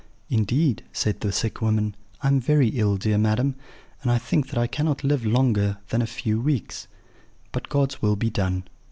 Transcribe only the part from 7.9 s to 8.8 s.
will be done!